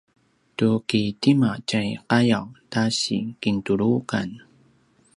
tu 0.57 0.69
ki 0.89 1.01
tima 1.21 1.51
tjai 1.69 1.89
qayaw 2.09 2.45
ta 2.71 2.83
si 2.99 3.17
kintuluqan? 3.41 4.29